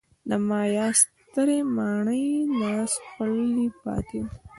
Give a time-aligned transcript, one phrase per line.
[0.29, 2.25] د مایا سترې ماڼۍ
[2.59, 4.29] ناسپړلي پاتې وو.